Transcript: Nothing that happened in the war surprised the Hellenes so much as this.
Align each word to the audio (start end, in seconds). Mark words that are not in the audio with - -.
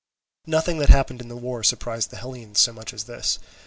Nothing 0.47 0.79
that 0.79 0.89
happened 0.89 1.21
in 1.21 1.27
the 1.27 1.35
war 1.35 1.61
surprised 1.63 2.09
the 2.09 2.17
Hellenes 2.17 2.59
so 2.59 2.73
much 2.73 2.91
as 2.91 3.03
this. 3.03 3.37